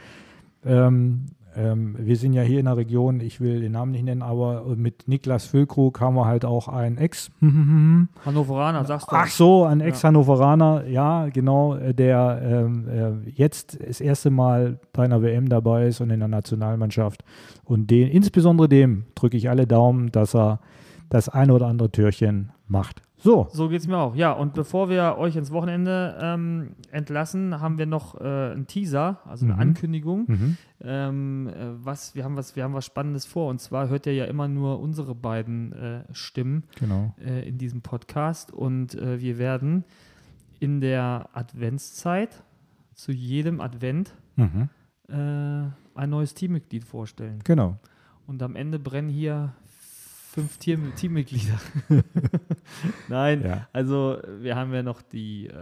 Ähm, 0.66 1.26
ähm, 1.56 1.96
wir 2.00 2.16
sind 2.16 2.34
ja 2.34 2.42
hier 2.42 2.60
in 2.60 2.66
der 2.66 2.78
Region, 2.78 3.20
ich 3.20 3.40
will 3.40 3.62
den 3.62 3.74
Namen 3.74 3.92
nicht 3.92 4.06
nennen, 4.06 4.22
aber 4.22 4.76
mit 4.76 5.08
Niklas 5.08 5.46
Füllkrug 5.46 6.00
haben 6.02 6.16
wir 6.16 6.26
halt 6.26 6.46
auch 6.46 6.68
einen 6.68 6.98
Ex. 6.98 7.32
Hannoveraner, 8.26 8.86
sagst 8.86 9.12
du? 9.12 9.16
Ach 9.16 9.28
so, 9.28 9.64
ein 9.66 9.82
Ex-Hannoveraner, 9.82 10.88
ja, 10.88 11.30
genau, 11.30 11.76
äh, 11.76 11.94
der 11.94 12.42
ähm, 12.44 12.88
äh, 12.88 13.30
jetzt 13.30 13.80
das 13.86 14.02
erste 14.02 14.32
Mal 14.32 14.80
bei 14.94 15.04
einer 15.04 15.22
WM 15.22 15.50
dabei 15.50 15.88
ist 15.88 16.02
und 16.02 16.10
in 16.10 16.20
der 16.20 16.30
Nationalmannschaft. 16.30 17.24
Und 17.64 17.92
den, 17.92 18.10
insbesondere 18.10 18.68
dem 18.68 19.06
drücke 19.16 19.38
ich 19.38 19.50
alle 19.50 19.68
Daumen, 19.68 20.12
dass 20.12 20.36
er 20.36 20.60
das 21.10 21.30
eine 21.30 21.54
oder 21.54 21.68
andere 21.68 21.92
Türchen 21.92 22.52
macht. 22.68 23.02
So, 23.24 23.48
So 23.52 23.70
geht 23.70 23.80
es 23.80 23.88
mir 23.88 23.98
auch. 23.98 24.16
Ja, 24.16 24.34
und 24.34 24.54
bevor 24.54 24.90
wir 24.90 25.16
euch 25.18 25.36
ins 25.38 25.50
Wochenende 25.52 26.18
ähm, 26.22 26.76
entlassen, 26.92 27.62
haben 27.62 27.78
wir 27.78 27.86
noch 27.86 28.20
äh, 28.20 28.52
einen 28.52 28.68
Teaser, 28.68 29.20
also 29.26 29.46
eine 29.46 29.54
Mhm. 29.56 29.60
Ankündigung. 29.62 30.26
mhm. 30.28 30.58
Ähm, 30.82 31.48
äh, 31.48 31.54
was, 31.86 32.14
wir, 32.16 32.26
haben 32.26 32.36
was, 32.36 32.56
wir 32.58 32.64
haben 32.66 32.74
was 32.74 32.86
Spannendes 32.86 33.26
vor. 33.26 33.50
Und 33.50 33.62
zwar 33.62 33.88
hört 33.88 34.06
ihr 34.08 34.14
ja 34.14 34.26
immer 34.26 34.50
nur 34.50 34.80
unsere 34.82 35.16
beiden 35.16 35.72
äh, 35.72 36.04
Stimmen 36.12 36.64
genau. 36.78 37.16
äh, 37.26 37.48
in 37.48 37.58
diesem 37.58 37.82
Podcast. 37.82 38.52
Und 38.52 38.94
äh, 38.96 39.22
wir 39.22 39.38
werden 39.38 39.86
in 40.60 40.82
der 40.82 41.30
Adventszeit 41.34 42.44
zu 42.94 43.12
jedem 43.14 43.62
Advent 43.62 44.14
Mhm. 44.36 44.70
äh, 45.08 45.14
ein 45.96 46.10
neues 46.10 46.34
Teammitglied 46.34 46.84
vorstellen. 46.84 47.40
Genau. 47.44 47.78
Und 48.28 48.42
am 48.44 48.56
Ende 48.56 48.80
brennen 48.80 49.10
hier 49.10 49.54
fünf 50.34 50.58
Team 50.58 50.92
Teammitglieder. 50.96 51.60
Nein, 53.08 53.44
Ja. 53.44 53.68
also 53.72 54.18
wir 54.42 54.56
haben 54.56 54.74
ja 54.74 54.82
noch 54.84 55.02
die 55.02 55.48
äh, 55.48 55.54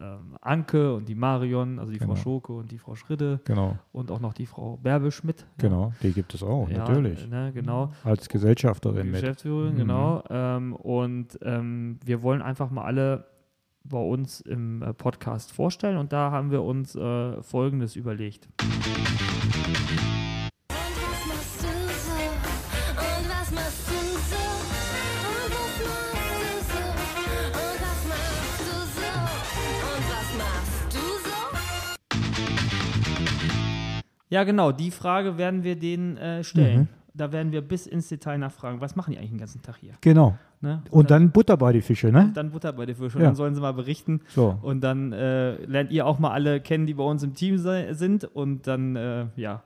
ähm, 0.00 0.36
Anke 0.40 0.94
und 0.94 1.08
die 1.08 1.14
Marion, 1.14 1.78
also 1.78 1.90
die 1.92 1.98
Frau 1.98 2.06
Genau. 2.12 2.16
Schoke 2.16 2.52
und 2.52 2.70
die 2.70 2.78
Frau 2.78 2.94
Schritte 2.94 3.40
Genau, 3.44 3.76
und 3.92 4.10
auch 4.10 4.20
noch 4.20 4.32
die 4.32 4.46
Frau 4.46 4.76
Bärbel-Schmidt. 4.76 5.44
genau. 5.58 5.92
Die 6.02 6.12
gibt 6.12 6.34
es 6.34 6.42
auch, 6.42 6.68
Ja, 6.68 6.78
natürlich. 6.78 7.28
Ne, 7.28 7.50
genau. 7.52 7.90
Als 8.04 8.28
Gesellschafterin 8.28 9.10
mit. 9.10 9.20
Geschäftsführerin, 9.20 9.74
Mhm. 9.74 9.78
genau. 9.78 10.22
Ähm, 10.30 10.74
und 10.74 11.38
ähm, 11.42 11.98
wir 12.04 12.22
wollen 12.22 12.42
einfach 12.42 12.70
mal 12.70 12.84
alle 12.84 13.26
bei 13.84 13.98
uns 13.98 14.40
im 14.40 14.82
äh, 14.82 14.92
Podcast 14.94 15.52
vorstellen 15.52 15.96
und 15.96 16.12
da 16.12 16.30
haben 16.30 16.50
wir 16.50 16.62
uns 16.62 16.94
äh, 16.94 17.42
Folgendes 17.42 17.96
überlegt. 17.96 18.48
Und 18.62 20.15
Ja, 34.36 34.44
genau, 34.44 34.70
die 34.70 34.90
Frage 34.90 35.38
werden 35.38 35.64
wir 35.64 35.76
denen 35.76 36.18
äh, 36.18 36.44
stellen. 36.44 36.80
Mhm. 36.80 36.88
Da 37.14 37.32
werden 37.32 37.52
wir 37.52 37.62
bis 37.62 37.86
ins 37.86 38.08
Detail 38.10 38.36
nachfragen, 38.36 38.82
was 38.82 38.94
machen 38.96 39.12
die 39.12 39.16
eigentlich 39.16 39.30
den 39.30 39.38
ganzen 39.38 39.62
Tag 39.62 39.76
hier? 39.78 39.92
Genau. 40.02 40.36
Ne? 40.60 40.82
Und 40.90 41.10
dann 41.10 41.30
Butter 41.30 41.56
bei 41.56 41.72
die 41.72 41.80
Fische, 41.80 42.08
ne? 42.12 42.32
dann 42.34 42.50
Butter 42.50 42.74
bei 42.74 42.84
der 42.84 42.94
Fische 42.96 43.16
und 43.16 43.22
Ja. 43.22 43.28
dann 43.28 43.34
sollen 43.34 43.54
sie 43.54 43.62
mal 43.62 43.72
berichten. 43.72 44.20
So. 44.28 44.58
Und 44.60 44.82
dann 44.82 45.12
äh, 45.12 45.54
lernt 45.64 45.90
ihr 45.90 46.04
auch 46.04 46.18
mal 46.18 46.32
alle 46.32 46.60
kennen, 46.60 46.84
die 46.84 46.92
bei 46.92 47.04
uns 47.04 47.22
im 47.22 47.32
Team 47.32 47.56
sind. 47.56 48.24
Und 48.24 48.66
dann, 48.66 48.94
äh, 48.94 49.24
ja, 49.36 49.62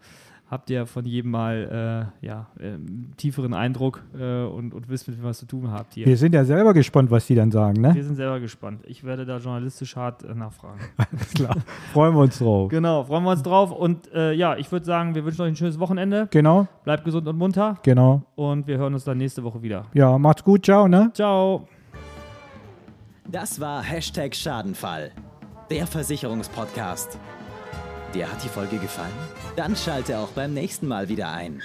habt 0.50 0.68
ihr 0.68 0.84
von 0.86 1.04
jedem 1.04 1.30
mal 1.30 2.10
äh, 2.22 2.26
ja, 2.26 2.48
ähm, 2.58 3.12
tieferen 3.16 3.54
Eindruck 3.54 4.02
äh, 4.18 4.42
und, 4.44 4.74
und 4.74 4.88
wisst, 4.88 5.06
mit 5.06 5.16
wem 5.18 5.24
was 5.24 5.38
zu 5.38 5.46
tun 5.46 5.70
habt 5.70 5.94
hier. 5.94 6.06
Wir 6.06 6.16
sind 6.16 6.34
ja 6.34 6.44
selber 6.44 6.74
gespannt, 6.74 7.10
was 7.10 7.26
die 7.26 7.36
dann 7.36 7.52
sagen, 7.52 7.80
ne? 7.80 7.94
Wir 7.94 8.02
sind 8.02 8.16
selber 8.16 8.40
gespannt. 8.40 8.82
Ich 8.86 9.04
werde 9.04 9.24
da 9.24 9.36
journalistisch 9.36 9.94
hart 9.94 10.24
äh, 10.24 10.34
nachfragen. 10.34 10.80
Alles 10.96 11.30
klar. 11.34 11.56
Freuen 11.92 12.14
wir 12.14 12.20
uns 12.22 12.38
drauf. 12.38 12.68
genau, 12.68 13.04
freuen 13.04 13.22
wir 13.24 13.30
uns 13.30 13.42
drauf. 13.42 13.70
Und 13.70 14.12
äh, 14.12 14.32
ja, 14.32 14.56
ich 14.56 14.70
würde 14.72 14.84
sagen, 14.84 15.14
wir 15.14 15.24
wünschen 15.24 15.42
euch 15.42 15.48
ein 15.52 15.56
schönes 15.56 15.78
Wochenende. 15.78 16.26
Genau, 16.32 16.66
Bleibt 16.84 17.04
gesund 17.04 17.28
und 17.28 17.38
munter. 17.38 17.78
genau. 17.82 18.22
Und 18.34 18.66
wir 18.66 18.78
hören 18.78 18.94
uns 18.94 19.04
dann 19.04 19.18
nächste 19.18 19.44
Woche 19.44 19.62
wieder. 19.62 19.86
Ja, 19.94 20.18
macht's 20.18 20.42
gut, 20.42 20.64
ciao, 20.64 20.88
ne? 20.88 21.10
Ciao. 21.14 21.68
Das 23.28 23.60
war 23.60 23.82
Hashtag 23.82 24.34
Schadenfall, 24.34 25.12
der 25.70 25.86
Versicherungspodcast. 25.86 27.18
Dir 28.14 28.30
hat 28.30 28.42
die 28.42 28.48
Folge 28.48 28.78
gefallen? 28.78 29.12
Dann 29.54 29.76
schalte 29.76 30.18
auch 30.18 30.30
beim 30.30 30.52
nächsten 30.52 30.88
Mal 30.88 31.08
wieder 31.08 31.30
ein. 31.30 31.62